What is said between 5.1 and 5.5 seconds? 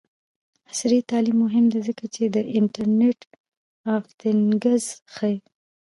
ښيي.